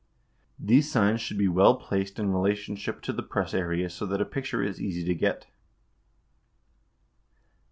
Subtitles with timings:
[0.57, 4.25] These signs should be well placed in relationship to the press area so that a
[4.25, 5.45] picture is easy to get.